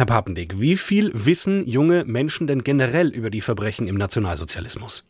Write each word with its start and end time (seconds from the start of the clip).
Herr 0.00 0.06
Papendick, 0.06 0.58
wie 0.58 0.78
viel 0.78 1.10
wissen 1.12 1.68
junge 1.68 2.06
Menschen 2.06 2.46
denn 2.46 2.64
generell 2.64 3.08
über 3.08 3.28
die 3.28 3.42
Verbrechen 3.42 3.86
im 3.86 3.96
Nationalsozialismus? 3.96 5.09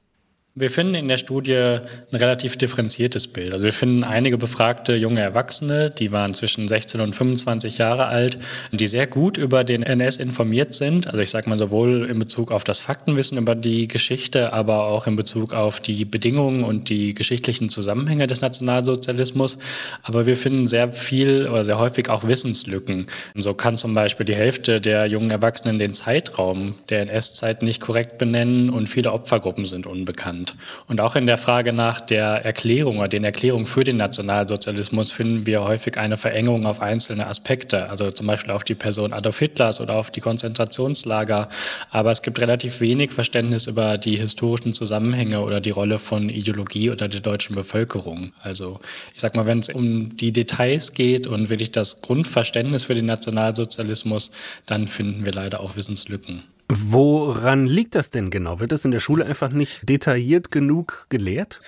Wir 0.56 0.68
finden 0.68 0.96
in 0.96 1.06
der 1.06 1.16
Studie 1.16 1.54
ein 1.54 1.78
relativ 2.12 2.56
differenziertes 2.56 3.28
Bild. 3.28 3.54
Also 3.54 3.66
wir 3.66 3.72
finden 3.72 4.02
einige 4.02 4.36
befragte 4.36 4.96
junge 4.96 5.20
Erwachsene, 5.20 5.90
die 5.90 6.10
waren 6.10 6.34
zwischen 6.34 6.66
16 6.66 7.00
und 7.00 7.14
25 7.14 7.78
Jahre 7.78 8.06
alt, 8.06 8.36
die 8.72 8.88
sehr 8.88 9.06
gut 9.06 9.38
über 9.38 9.62
den 9.62 9.84
NS 9.84 10.16
informiert 10.16 10.74
sind. 10.74 11.06
Also 11.06 11.20
ich 11.20 11.30
sage 11.30 11.48
mal 11.48 11.56
sowohl 11.56 12.10
in 12.10 12.18
Bezug 12.18 12.50
auf 12.50 12.64
das 12.64 12.80
Faktenwissen 12.80 13.38
über 13.38 13.54
die 13.54 13.86
Geschichte, 13.86 14.52
aber 14.52 14.86
auch 14.86 15.06
in 15.06 15.14
Bezug 15.14 15.54
auf 15.54 15.78
die 15.78 16.04
Bedingungen 16.04 16.64
und 16.64 16.88
die 16.88 17.14
geschichtlichen 17.14 17.68
Zusammenhänge 17.68 18.26
des 18.26 18.40
Nationalsozialismus. 18.40 19.58
Aber 20.02 20.26
wir 20.26 20.36
finden 20.36 20.66
sehr 20.66 20.90
viel 20.90 21.46
oder 21.48 21.64
sehr 21.64 21.78
häufig 21.78 22.10
auch 22.10 22.24
Wissenslücken. 22.26 23.06
So 23.36 23.54
kann 23.54 23.76
zum 23.76 23.94
Beispiel 23.94 24.26
die 24.26 24.34
Hälfte 24.34 24.80
der 24.80 25.06
jungen 25.06 25.30
Erwachsenen 25.30 25.78
den 25.78 25.92
Zeitraum 25.92 26.74
der 26.88 27.02
NS-Zeit 27.02 27.62
nicht 27.62 27.80
korrekt 27.80 28.18
benennen 28.18 28.68
und 28.68 28.88
viele 28.88 29.12
Opfergruppen 29.12 29.64
sind 29.64 29.86
unbekannt 29.86 30.39
spannend. 30.40 30.54
Und 30.88 31.00
auch 31.00 31.16
in 31.16 31.26
der 31.26 31.38
Frage 31.38 31.72
nach 31.72 32.00
der 32.00 32.44
Erklärung 32.44 32.98
oder 32.98 33.08
den 33.08 33.24
Erklärungen 33.24 33.66
für 33.66 33.84
den 33.84 33.96
Nationalsozialismus 33.96 35.12
finden 35.12 35.46
wir 35.46 35.62
häufig 35.64 35.98
eine 35.98 36.16
Verengung 36.16 36.66
auf 36.66 36.80
einzelne 36.80 37.26
Aspekte, 37.26 37.88
also 37.88 38.10
zum 38.10 38.26
Beispiel 38.26 38.52
auf 38.52 38.64
die 38.64 38.74
Person 38.74 39.12
Adolf 39.12 39.38
Hitlers 39.38 39.80
oder 39.80 39.94
auf 39.94 40.10
die 40.10 40.20
Konzentrationslager. 40.20 41.48
Aber 41.90 42.10
es 42.10 42.22
gibt 42.22 42.40
relativ 42.40 42.80
wenig 42.80 43.12
Verständnis 43.12 43.66
über 43.66 43.98
die 43.98 44.16
historischen 44.16 44.72
Zusammenhänge 44.72 45.40
oder 45.40 45.60
die 45.60 45.70
Rolle 45.70 45.98
von 45.98 46.28
Ideologie 46.28 46.90
oder 46.90 47.08
der 47.08 47.20
deutschen 47.20 47.54
Bevölkerung. 47.54 48.32
Also 48.42 48.80
ich 49.14 49.20
sag 49.20 49.36
mal, 49.36 49.46
wenn 49.46 49.60
es 49.60 49.68
um 49.68 50.16
die 50.16 50.32
Details 50.32 50.94
geht 50.94 51.26
und 51.26 51.50
wirklich 51.50 51.72
das 51.72 52.00
Grundverständnis 52.02 52.84
für 52.84 52.94
den 52.94 53.06
Nationalsozialismus, 53.06 54.30
dann 54.66 54.86
finden 54.86 55.24
wir 55.24 55.32
leider 55.32 55.60
auch 55.60 55.76
Wissenslücken. 55.76 56.42
Woran 56.72 57.66
liegt 57.66 57.96
das 57.96 58.10
denn 58.10 58.30
genau? 58.30 58.60
Wird 58.60 58.70
das 58.70 58.84
in 58.84 58.92
der 58.92 59.00
Schule 59.00 59.26
einfach 59.26 59.50
nicht 59.50 59.88
detailliert 59.88 60.52
genug 60.52 61.06
gelehrt? 61.08 61.58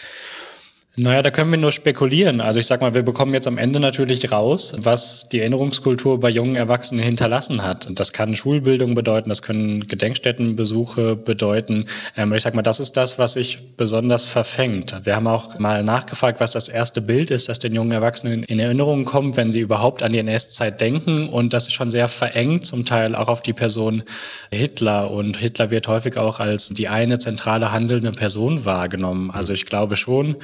Naja, 0.99 1.23
da 1.23 1.31
können 1.31 1.51
wir 1.51 1.57
nur 1.57 1.73
spekulieren. 1.73 2.43
Also 2.43 2.61
ich 2.61 2.67
sag 2.67 2.83
mal, 2.83 2.93
wir 2.93 3.03
bekommen 3.03 3.33
jetzt 3.33 3.49
am 3.49 3.57
Ende 3.57 3.81
natürlich 3.81 4.31
raus, 4.31 4.75
was 4.77 5.27
die 5.31 5.41
Erinnerungskultur 5.41 6.21
bei 6.21 6.29
jungen 6.29 6.55
Erwachsenen 6.55 7.03
hinterlassen 7.03 7.63
hat. 7.63 7.87
Und 7.87 7.99
das 7.99 8.13
kann 8.13 8.35
Schulbildung 8.35 8.95
bedeuten, 8.95 9.31
das 9.31 9.41
können 9.41 9.87
Gedenkstättenbesuche 9.87 11.17
bedeuten. 11.17 11.87
Ähm, 12.15 12.35
ich 12.35 12.43
sag 12.43 12.53
mal, 12.55 12.61
das 12.61 12.79
ist 12.79 12.99
das, 12.99 13.19
was 13.19 13.33
sich 13.33 13.75
besonders 13.79 14.27
verfängt. 14.27 14.95
Wir 15.05 15.17
haben 15.17 15.29
auch 15.29 15.59
mal 15.59 15.83
nachgefragt, 15.83 16.41
was 16.41 16.51
das 16.51 16.69
erste 16.69 17.01
Bild 17.01 17.31
ist, 17.31 17.49
das 17.49 17.59
den 17.59 17.75
jungen 17.75 17.93
Erwachsenen 17.93 18.43
in 18.43 18.61
Erinnerung 18.61 19.07
kommt, 19.07 19.39
wenn 19.39 19.51
sie 19.51 19.61
überhaupt 19.61 20.03
an 20.03 20.13
die 20.13 20.19
NS-Zeit 20.19 20.83
denken. 20.83 21.31
Und 21.31 21.55
das 21.55 21.69
ist 21.69 21.73
schon 21.73 21.91
sehr 21.91 22.09
verengt, 22.09 22.67
zum 22.67 22.85
Teil 22.85 23.15
auch 23.15 23.29
auf 23.29 23.41
die 23.41 23.55
Person 23.55 24.03
Hitler. 24.51 25.11
Und 25.11 25.39
Hitler 25.39 25.71
wird 25.71 25.89
häufig 25.89 26.19
auch 26.19 26.39
als 26.39 26.69
die 26.69 26.89
eine 26.89 27.19
zentrale 27.19 27.73
handelnde 27.73 28.13
Person 28.13 28.67
wahrgenommen. 28.67 29.31
Also 29.31 29.55
ich 29.55 29.65
glaube 29.65 29.97
schon, 29.97 30.37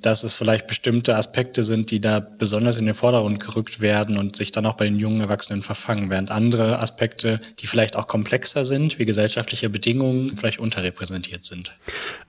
dass 0.00 0.24
es 0.24 0.34
vielleicht 0.34 0.66
bestimmte 0.66 1.16
Aspekte 1.16 1.62
sind, 1.62 1.90
die 1.90 2.00
da 2.00 2.20
besonders 2.20 2.78
in 2.78 2.86
den 2.86 2.94
Vordergrund 2.94 3.40
gerückt 3.40 3.80
werden 3.80 4.18
und 4.18 4.36
sich 4.36 4.52
dann 4.52 4.66
auch 4.66 4.74
bei 4.74 4.84
den 4.84 4.98
jungen 4.98 5.20
Erwachsenen 5.20 5.62
verfangen, 5.62 6.10
während 6.10 6.30
andere 6.30 6.78
Aspekte, 6.78 7.40
die 7.60 7.66
vielleicht 7.66 7.96
auch 7.96 8.06
komplexer 8.06 8.64
sind, 8.64 8.98
wie 8.98 9.04
gesellschaftliche 9.04 9.68
Bedingungen, 9.70 10.36
vielleicht 10.36 10.60
unterrepräsentiert 10.60 11.44
sind. 11.44 11.76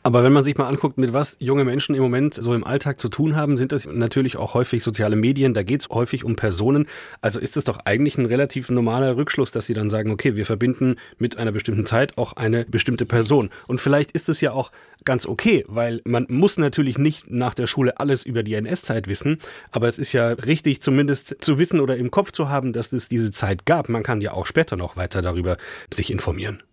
Aber 0.04 0.24
wenn 0.24 0.34
man 0.34 0.44
sich 0.44 0.58
mal 0.58 0.68
anguckt, 0.68 0.98
mit 0.98 1.14
was 1.14 1.38
junge 1.40 1.64
Menschen 1.64 1.96
im 1.96 2.02
Moment 2.02 2.34
so 2.34 2.54
im 2.54 2.64
Alltag 2.64 3.00
zu 3.00 3.10
tun 3.10 3.36
haben, 3.36 3.58
sind 3.58 3.72
das 3.72 3.86
natürlich 3.86 4.38
auch 4.38 4.54
häufig 4.54 4.84
soziale 4.84 5.16
Medien, 5.16 5.54
da 5.54 5.64
geht 5.64 5.82
es 5.82 5.90
häufig 5.90 6.24
um 6.24 6.36
Personen. 6.36 6.88
Also 7.22 7.40
ist 7.40 7.58
es 7.58 7.64
doch 7.64 7.80
eigentlich 7.86 8.18
ein 8.18 8.26
relativ 8.26 8.70
normaler 8.70 9.16
Rückschluss, 9.18 9.52
dass 9.52 9.66
sie 9.66 9.74
dann 9.74 9.90
sagen, 9.90 10.12
okay, 10.12 10.36
wir 10.36 10.46
verbinden 10.46 10.98
mit 11.18 11.38
einer 11.38 11.52
bestimmten 11.52 11.86
Zeit 11.86 12.18
auch 12.18 12.34
eine 12.34 12.66
bestimmte 12.66 13.06
Person. 13.06 13.50
Und 13.68 13.80
vielleicht 13.80 14.12
ist 14.12 14.30
es 14.30 14.42
ja 14.42 14.52
auch 14.52 14.72
ganz 15.06 15.26
okay, 15.26 15.66
weil 15.68 16.02
man 16.06 16.26
muss 16.30 16.58
natürlich 16.58 16.98
nicht 16.98 17.30
nach 17.30 17.53
der 17.54 17.68
Schule 17.68 18.00
alles 18.00 18.26
über 18.26 18.44
die 18.44 18.54
NS-Zeit 18.54 19.08
wissen, 19.08 19.40
aber 19.72 19.88
es 19.88 19.98
ist 19.98 20.14
ja 20.14 20.30
richtig, 20.30 20.82
zumindest 20.82 21.38
zu 21.40 21.60
wissen 21.60 21.80
oder 21.80 21.98
im 21.98 22.12
Kopf 22.12 22.32
zu 22.32 22.50
haben, 22.50 22.74
dass 22.74 22.94
es 22.94 23.10
diese 23.10 23.32
Zeit 23.32 23.66
gab. 23.66 23.90
Man 23.90 24.04
kann 24.04 24.22
ja 24.22 24.34
auch 24.34 24.46
später 24.46 24.76
noch 24.76 24.98
weiter 24.98 25.22
darüber 25.22 25.58
sich 25.92 26.12
informieren. 26.12 26.64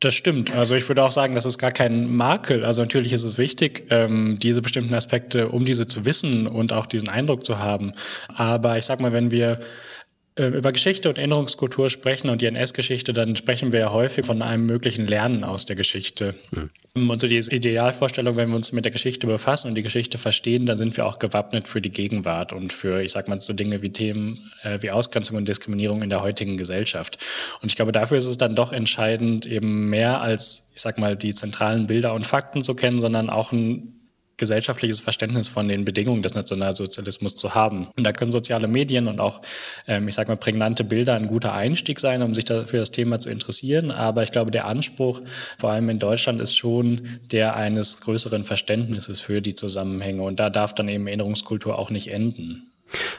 Das 0.00 0.14
stimmt. 0.14 0.54
Also 0.54 0.76
ich 0.76 0.86
würde 0.88 1.02
auch 1.02 1.10
sagen, 1.10 1.34
das 1.34 1.44
ist 1.44 1.58
gar 1.58 1.72
kein 1.72 2.14
Makel. 2.14 2.64
Also 2.64 2.82
natürlich 2.82 3.12
ist 3.12 3.24
es 3.24 3.36
wichtig, 3.36 3.86
ähm, 3.90 4.38
diese 4.38 4.62
bestimmten 4.62 4.94
Aspekte, 4.94 5.48
um 5.48 5.64
diese 5.64 5.88
zu 5.88 6.06
wissen 6.06 6.46
und 6.46 6.72
auch 6.72 6.86
diesen 6.86 7.08
Eindruck 7.08 7.44
zu 7.44 7.58
haben. 7.58 7.92
Aber 8.28 8.78
ich 8.78 8.84
sag 8.84 9.00
mal, 9.00 9.12
wenn 9.12 9.32
wir 9.32 9.58
über 10.46 10.72
Geschichte 10.72 11.08
und 11.08 11.18
Erinnerungskultur 11.18 11.90
sprechen 11.90 12.30
und 12.30 12.40
die 12.40 12.46
NS-Geschichte, 12.46 13.12
dann 13.12 13.36
sprechen 13.36 13.72
wir 13.72 13.80
ja 13.80 13.92
häufig 13.92 14.24
von 14.24 14.40
einem 14.42 14.66
möglichen 14.66 15.06
Lernen 15.06 15.44
aus 15.44 15.66
der 15.66 15.76
Geschichte. 15.76 16.34
Mhm. 16.52 17.10
Und 17.10 17.20
so 17.20 17.26
diese 17.26 17.52
Idealvorstellung, 17.52 18.36
wenn 18.36 18.48
wir 18.48 18.56
uns 18.56 18.72
mit 18.72 18.84
der 18.84 18.92
Geschichte 18.92 19.26
befassen 19.26 19.68
und 19.68 19.74
die 19.74 19.82
Geschichte 19.82 20.18
verstehen, 20.18 20.66
dann 20.66 20.78
sind 20.78 20.96
wir 20.96 21.06
auch 21.06 21.18
gewappnet 21.18 21.68
für 21.68 21.80
die 21.80 21.90
Gegenwart 21.90 22.52
und 22.52 22.72
für, 22.72 23.02
ich 23.02 23.12
sag 23.12 23.28
mal, 23.28 23.40
so 23.40 23.52
Dinge 23.52 23.82
wie 23.82 23.90
Themen 23.90 24.50
äh, 24.62 24.78
wie 24.80 24.90
Ausgrenzung 24.90 25.36
und 25.36 25.48
Diskriminierung 25.48 26.02
in 26.02 26.10
der 26.10 26.22
heutigen 26.22 26.56
Gesellschaft. 26.56 27.18
Und 27.60 27.70
ich 27.70 27.76
glaube, 27.76 27.92
dafür 27.92 28.18
ist 28.18 28.26
es 28.26 28.38
dann 28.38 28.54
doch 28.54 28.72
entscheidend, 28.72 29.46
eben 29.46 29.88
mehr 29.88 30.20
als, 30.20 30.70
ich 30.74 30.82
sag 30.82 30.98
mal, 30.98 31.16
die 31.16 31.34
zentralen 31.34 31.86
Bilder 31.86 32.14
und 32.14 32.26
Fakten 32.26 32.62
zu 32.62 32.74
kennen, 32.74 33.00
sondern 33.00 33.30
auch 33.30 33.52
ein 33.52 33.94
gesellschaftliches 34.38 35.00
Verständnis 35.00 35.48
von 35.48 35.68
den 35.68 35.84
Bedingungen 35.84 36.22
des 36.22 36.34
Nationalsozialismus 36.34 37.34
zu 37.34 37.54
haben. 37.54 37.88
Und 37.96 38.04
da 38.04 38.12
können 38.12 38.32
soziale 38.32 38.68
Medien 38.68 39.08
und 39.08 39.20
auch, 39.20 39.42
ähm, 39.86 40.08
ich 40.08 40.14
sage 40.14 40.30
mal, 40.30 40.36
prägnante 40.36 40.84
Bilder 40.84 41.14
ein 41.14 41.26
guter 41.26 41.52
Einstieg 41.52 42.00
sein, 42.00 42.22
um 42.22 42.34
sich 42.34 42.46
für 42.46 42.76
das 42.78 42.90
Thema 42.90 43.18
zu 43.18 43.30
interessieren. 43.30 43.90
Aber 43.90 44.22
ich 44.22 44.32
glaube, 44.32 44.50
der 44.50 44.66
Anspruch, 44.66 45.20
vor 45.58 45.72
allem 45.72 45.90
in 45.90 45.98
Deutschland, 45.98 46.40
ist 46.40 46.56
schon 46.56 47.20
der 47.30 47.56
eines 47.56 48.00
größeren 48.00 48.44
Verständnisses 48.44 49.20
für 49.20 49.42
die 49.42 49.54
Zusammenhänge. 49.54 50.22
Und 50.22 50.40
da 50.40 50.48
darf 50.50 50.74
dann 50.74 50.88
eben 50.88 51.06
Erinnerungskultur 51.06 51.78
auch 51.78 51.90
nicht 51.90 52.08
enden. 52.08 52.70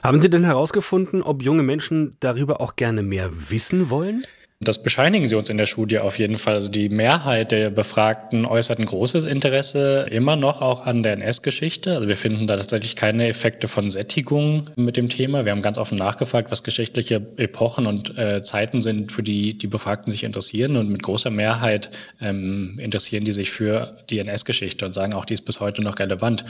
Haben 0.02 0.20
Sie 0.20 0.30
denn 0.30 0.44
herausgefunden, 0.44 1.22
ob 1.22 1.44
junge 1.44 1.64
Menschen 1.64 2.16
darüber 2.20 2.60
auch 2.60 2.76
gerne 2.76 3.04
mehr 3.04 3.30
wissen 3.52 3.90
wollen? 3.90 4.24
Das 4.62 4.84
bescheinigen 4.84 5.30
sie 5.30 5.36
uns 5.36 5.50
in 5.50 5.58
der 5.58 5.68
Studie 5.68 6.00
auf 6.00 6.20
jeden 6.20 6.38
Fall. 6.38 6.56
Also 6.56 6.70
die 6.70 6.90
Mehrheit 6.90 7.54
der 7.54 7.70
Befragten 7.70 8.46
äußert 8.46 8.78
ein 8.78 8.86
großes 8.86 9.24
Interesse 9.24 10.06
immer 10.12 10.36
noch 10.36 10.62
auch 10.62 10.86
an 10.86 11.02
der 11.02 11.14
NS-Geschichte. 11.14 11.96
Also 11.96 12.10
wir 12.10 12.18
finden 12.18 12.46
da 12.46 12.58
tatsächlich 12.58 12.98
keine 12.98 13.30
Effekte 13.30 13.70
von 13.70 13.90
Sättigung 13.90 14.70
mit 14.76 14.98
dem 14.98 15.08
Thema. 15.08 15.46
Wir 15.46 15.54
haben 15.54 15.62
ganz 15.62 15.78
offen 15.78 15.98
nachgefragt, 15.98 16.52
was 16.52 16.64
geschichtliche 16.64 17.26
Epochen 17.38 17.88
und 17.88 18.18
äh, 18.18 18.42
Zeiten 18.42 18.82
sind, 18.82 19.14
für 19.14 19.24
die 19.24 19.58
die 19.58 19.68
Befragten 19.68 20.12
sich 20.12 20.26
interessieren. 20.26 20.76
Und 20.76 20.90
mit 20.90 21.04
großer 21.04 21.30
Mehrheit 21.30 21.92
ähm, 22.20 22.78
interessieren 22.80 23.24
die 23.24 23.32
sich 23.32 23.52
für 23.52 23.92
die 24.10 24.20
NS-Geschichte 24.20 24.86
und 24.86 24.94
sagen 24.94 25.14
auch, 25.14 25.24
die 25.24 25.36
ist 25.36 25.46
bis 25.46 25.62
heute 25.62 25.82
noch 25.82 26.00
relevant. 26.00 26.44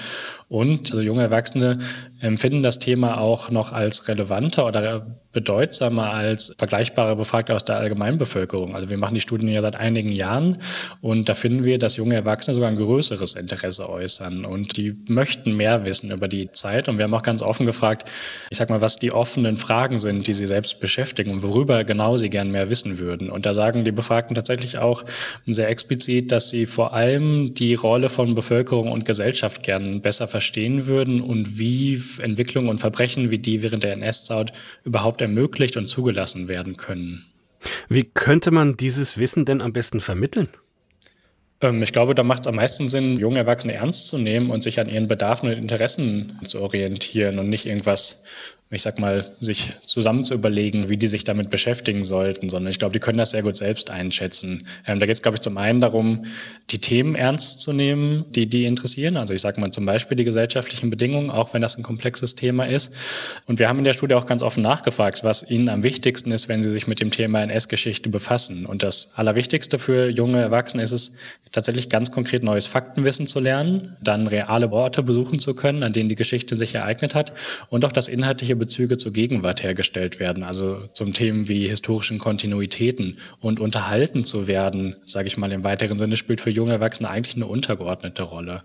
Und 0.48 0.90
also 0.90 1.04
junge 1.04 1.22
Erwachsene 1.22 1.78
empfinden 2.22 2.64
das 2.64 2.80
Thema 2.80 3.22
auch 3.22 3.52
noch 3.52 3.72
als 3.72 4.08
relevanter 4.08 4.66
oder 4.66 5.06
bedeutsamer 5.32 6.12
als 6.12 6.56
vergleichbare 6.58 7.16
Befragte 7.16 7.54
aus 7.54 7.64
der 7.64 7.80
Allgemeinbevölkerung. 8.02 8.76
Also 8.76 8.90
wir 8.90 8.98
machen 8.98 9.14
die 9.14 9.22
Studien 9.22 9.50
ja 9.50 9.62
seit 9.62 9.76
einigen 9.76 10.12
Jahren 10.12 10.58
und 11.02 11.30
da 11.30 11.34
finden 11.34 11.66
wir, 11.66 11.78
dass 11.78 11.98
junge 11.98 12.16
Erwachsene 12.16 12.56
sogar 12.56 12.70
ein 12.70 12.76
größeres 12.76 13.36
Interesse 13.36 13.90
äußern 13.90 14.46
und 14.46 14.78
die 14.78 14.96
möchten 15.08 15.56
mehr 15.56 15.86
wissen 15.86 16.12
über 16.12 16.28
die 16.28 16.52
Zeit. 16.52 16.90
Und 16.90 16.98
wir 16.98 17.04
haben 17.04 17.14
auch 17.14 17.24
ganz 17.24 17.42
offen 17.42 17.66
gefragt, 17.66 18.10
ich 18.50 18.58
sag 18.58 18.70
mal, 18.70 18.82
was 18.82 18.98
die 18.98 19.12
offenen 19.12 19.58
Fragen 19.58 20.00
sind, 20.00 20.28
die 20.28 20.34
sie 20.34 20.48
selbst 20.48 20.80
beschäftigen 20.80 21.32
und 21.32 21.44
worüber 21.44 21.84
genau 21.84 22.18
sie 22.18 22.30
gern 22.30 22.52
mehr 22.52 22.70
wissen 22.70 23.00
würden. 23.00 23.30
Und 23.30 23.46
da 23.46 23.54
sagen 23.54 23.84
die 23.84 23.92
Befragten 23.92 24.36
tatsächlich 24.36 24.78
auch 24.78 25.04
sehr 25.46 25.70
explizit, 25.70 26.32
dass 26.32 26.50
sie 26.50 26.66
vor 26.66 26.94
allem 26.94 27.54
die 27.54 27.76
Rolle 27.76 28.10
von 28.10 28.36
Bevölkerung 28.36 28.92
und 28.92 29.06
Gesellschaft 29.06 29.64
gern 29.64 30.02
besser 30.02 30.28
verstehen 30.28 30.88
würden 30.88 31.22
und 31.22 31.60
wie 31.60 32.02
Entwicklungen 32.22 32.70
und 32.70 32.80
Verbrechen 32.80 33.32
wie 33.32 33.40
die 33.40 33.62
während 33.62 33.84
der 33.84 33.94
NS-Zeit 33.94 34.54
überhaupt 34.84 35.10
überhaupt 35.10 35.22
ermöglicht 35.22 35.78
und 35.78 35.88
zugelassen 35.88 36.48
werden 36.48 36.78
können. 36.78 37.26
Wie 37.90 38.04
könnte 38.04 38.52
man 38.52 38.78
dieses 38.78 39.18
Wissen 39.18 39.46
denn 39.46 39.62
am 39.62 39.74
besten 39.74 40.00
vermitteln? 40.00 40.48
Ähm, 41.62 41.82
ich 41.82 41.92
glaube, 41.92 42.14
da 42.14 42.24
macht 42.24 42.42
es 42.42 42.48
am 42.48 42.56
meisten 42.56 42.88
Sinn, 42.88 43.18
junge 43.18 43.40
Erwachsene 43.40 43.74
ernst 43.74 44.10
zu 44.10 44.20
nehmen 44.20 44.52
und 44.52 44.62
sich 44.62 44.80
an 44.80 44.88
ihren 44.88 45.08
Bedarfen 45.08 45.50
und 45.50 45.58
Interessen 45.58 46.40
zu 46.46 46.62
orientieren 46.62 47.40
und 47.40 47.50
nicht 47.50 47.66
irgendwas 47.66 48.24
ich 48.72 48.84
sag 48.84 49.00
mal, 49.00 49.26
sich 49.40 49.74
zusammen 49.84 50.24
zu 50.24 50.36
überlegen, 50.36 50.90
wie 50.90 50.98
die 50.98 51.08
sich 51.08 51.24
damit 51.24 51.50
beschäftigen 51.50 52.04
sollten, 52.04 52.50
sondern 52.50 52.70
ich 52.70 52.78
glaube, 52.78 52.94
die 52.94 53.00
können 53.00 53.18
das 53.18 53.32
sehr 53.32 53.42
gut 53.42 53.56
selbst 53.56 53.90
einschätzen. 53.90 54.68
Ähm, 54.86 55.00
da 55.00 55.08
geht 55.08 55.16
es, 55.16 55.24
glaube 55.24 55.38
ich, 55.38 55.42
zum 55.42 55.58
einen 55.58 55.82
darum, 55.82 56.26
die 56.70 56.78
Themen 56.78 57.16
ernst 57.16 57.62
zu 57.62 57.74
nehmen, 57.74 58.26
die 58.30 58.46
die 58.46 58.66
interessieren. 58.66 59.18
Also 59.18 59.34
ich 59.34 59.42
sage 59.42 59.60
mal 59.60 59.72
zum 59.72 59.88
Beispiel 59.88 60.16
die 60.18 60.24
gesellschaftlichen 60.24 60.92
Bedingungen, 60.92 61.32
auch 61.32 61.56
wenn 61.56 61.64
das 61.64 61.80
ein 61.80 61.84
komplexes 61.84 62.36
Thema 62.36 62.66
ist. 62.66 62.94
Und 63.48 63.58
wir 63.58 63.70
haben 63.70 63.80
in 63.80 63.86
der 63.86 63.94
Studie 63.94 64.14
auch 64.14 64.28
ganz 64.28 64.44
offen 64.44 64.62
nachgefragt, 64.62 65.24
was 65.24 65.50
ihnen 65.50 65.68
am 65.68 65.82
wichtigsten 65.82 66.32
ist, 66.32 66.48
wenn 66.48 66.62
sie 66.62 66.70
sich 66.70 66.86
mit 66.86 67.00
dem 67.00 67.10
Thema 67.10 67.42
NS-Geschichte 67.42 68.10
befassen. 68.10 68.68
Und 68.68 68.84
das 68.84 69.14
Allerwichtigste 69.16 69.80
für 69.80 70.10
junge 70.10 70.42
Erwachsene 70.42 70.84
ist 70.84 70.92
es, 70.92 71.14
tatsächlich 71.52 71.90
ganz 71.90 72.12
konkret 72.12 72.44
neues 72.44 72.68
Faktenwissen 72.68 73.26
zu 73.26 73.40
lernen, 73.40 73.96
dann 74.02 74.28
reale 74.28 74.72
Orte 74.72 75.02
besuchen 75.02 75.40
zu 75.40 75.56
können, 75.56 75.82
an 75.82 75.94
denen 75.94 76.10
die 76.10 76.16
Geschichte 76.16 76.56
sich 76.56 76.76
ereignet 76.76 77.16
hat 77.16 77.34
und 77.70 77.84
auch, 77.86 77.92
dass 77.92 78.08
inhaltliche 78.08 78.56
Bezüge 78.60 78.98
zur 78.98 79.14
Gegenwart 79.14 79.64
hergestellt 79.64 80.20
werden, 80.20 80.44
also 80.44 80.88
zum 80.94 81.14
Themen 81.14 81.48
wie 81.48 81.68
historischen 81.68 82.20
Kontinuitäten 82.20 83.18
und 83.40 83.60
unterhalten 83.60 84.24
zu 84.24 84.48
werden, 84.48 84.96
sage 85.06 85.28
ich 85.28 85.38
mal 85.38 85.52
im 85.52 85.64
weiteren 85.64 85.98
Sinne, 85.98 86.18
spielt 86.18 86.42
für 86.42 86.52
junge 86.52 86.74
Erwachsene 86.74 87.10
eigentlich 87.10 87.36
eine 87.36 87.48
untergeordnete 87.48 88.24
Rolle. 88.24 88.64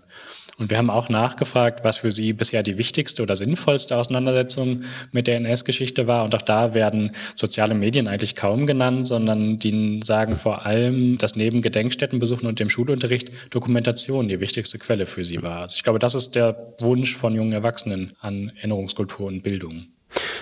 Und 0.57 0.69
wir 0.69 0.77
haben 0.77 0.89
auch 0.89 1.09
nachgefragt, 1.09 1.83
was 1.83 1.97
für 1.97 2.11
sie 2.11 2.33
bisher 2.33 2.63
die 2.63 2.77
wichtigste 2.77 3.23
oder 3.23 3.35
sinnvollste 3.35 3.97
Auseinandersetzung 3.97 4.81
mit 5.11 5.27
der 5.27 5.37
NS-Geschichte 5.37 6.07
war. 6.07 6.23
Und 6.23 6.33
auch 6.33 6.41
da 6.41 6.73
werden 6.73 7.11
soziale 7.35 7.75
Medien 7.75 8.07
eigentlich 8.07 8.35
kaum 8.35 8.65
genannt, 8.65 9.05
sondern 9.05 9.59
die 9.59 9.99
sagen 10.03 10.35
vor 10.35 10.65
allem, 10.65 11.17
dass 11.17 11.35
neben 11.35 11.61
Gedenkstättenbesuchen 11.61 12.47
und 12.47 12.59
dem 12.59 12.69
Schulunterricht 12.69 13.53
Dokumentation 13.53 14.29
die 14.29 14.39
wichtigste 14.39 14.79
Quelle 14.79 15.05
für 15.05 15.25
sie 15.25 15.43
war. 15.43 15.61
Also 15.61 15.75
ich 15.75 15.83
glaube, 15.83 15.99
das 15.99 16.15
ist 16.15 16.35
der 16.35 16.73
Wunsch 16.79 17.15
von 17.15 17.35
jungen 17.35 17.51
Erwachsenen 17.53 18.13
an 18.19 18.51
Erinnerungskultur 18.57 19.27
und 19.27 19.43
Bildung. 19.43 19.87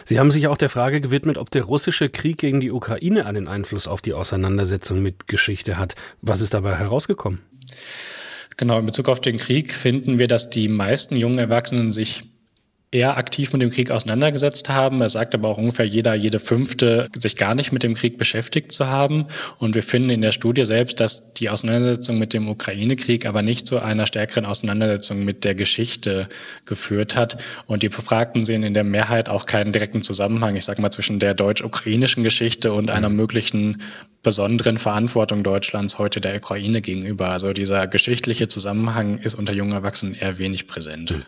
Sie 0.06 0.20
haben 0.20 0.32
sich 0.32 0.48
auch 0.48 0.58
der 0.58 0.70
Frage 0.70 1.02
gewidmet, 1.02 1.38
ob 1.38 1.50
der 1.50 1.64
russische 1.64 2.10
Krieg 2.10 2.38
gegen 2.38 2.60
die 2.60 2.72
Ukraine 2.72 3.26
einen 3.26 3.48
Einfluss 3.48 3.88
auf 3.88 4.02
die 4.02 4.14
Auseinandersetzung 4.14 5.02
mit 5.02 5.28
Geschichte 5.28 5.78
hat. 5.78 5.96
Was 6.22 6.42
ist 6.42 6.54
dabei 6.54 6.76
herausgekommen? 6.76 7.40
Genau, 8.64 8.80
in 8.80 8.86
Bezug 8.86 9.10
auf 9.10 9.20
den 9.20 9.36
Krieg 9.36 9.74
finden 9.74 10.20
wir, 10.20 10.30
dass 10.30 10.50
die 10.50 10.70
meisten 10.70 11.18
jungen 11.18 11.38
Erwachsenen 11.38 11.92
sich 11.92 12.24
eher 12.94 13.18
aktiv 13.18 13.52
mit 13.54 13.62
dem 13.62 13.72
Krieg 13.72 13.92
auseinandergesetzt 13.92 14.70
haben. 14.70 15.02
Er 15.02 15.10
sagt 15.10 15.34
aber 15.34 15.50
auch 15.50 15.58
ungefähr 15.58 15.86
jeder, 15.86 16.14
jede 16.14 16.40
fünfte 16.40 17.10
sich 17.16 17.36
gar 17.36 17.56
nicht 17.56 17.72
mit 17.72 17.84
dem 17.84 17.96
Krieg 17.96 18.18
beschäftigt 18.18 18.72
zu 18.72 18.88
haben. 18.88 19.26
Und 19.58 19.76
wir 19.76 19.84
finden 19.84 20.10
in 20.12 20.22
der 20.22 20.32
Studie 20.32 20.66
selbst, 20.66 21.00
dass 21.00 21.34
die 21.34 21.50
Auseinandersetzung 21.50 22.20
mit 22.20 22.34
dem 22.34 22.48
Ukraine-Krieg 22.48 23.26
aber 23.26 23.42
nicht 23.42 23.68
zu 23.68 23.80
einer 23.82 24.06
stärkeren 24.06 24.46
Auseinandersetzung 24.46 25.24
mit 25.24 25.44
der 25.44 25.56
Geschichte 25.56 26.28
geführt 26.66 27.16
hat. 27.16 27.42
Und 27.66 27.84
die 27.84 27.90
Befragten 27.90 28.46
sehen 28.46 28.64
in 28.64 28.74
der 28.74 28.84
Mehrheit 28.84 29.30
auch 29.30 29.46
keinen 29.46 29.72
direkten 29.72 30.02
Zusammenhang, 30.02 30.56
ich 30.56 30.66
sage 30.66 30.82
mal, 30.82 30.92
zwischen 30.92 31.20
der 31.20 31.34
deutsch-ukrainischen 31.34 32.24
Geschichte 32.24 32.74
und 32.74 32.92
einer 32.92 33.10
möglichen 33.10 33.82
besonderen 34.22 34.78
Verantwortung 34.78 35.44
Deutschlands 35.44 36.00
heute 36.00 36.22
der 36.22 36.38
Ukraine 36.38 36.82
gegenüber. 36.82 37.30
Also 37.30 37.52
dieser 37.54 37.88
geschichtliche 37.88 38.48
Zusammenhang 38.48 39.18
ist 39.18 39.36
unter 39.36 39.54
jungen 39.54 39.74
Erwachsenen 39.74 40.16
eher 40.16 40.40
wenig 40.40 40.66
präsent. 40.68 41.26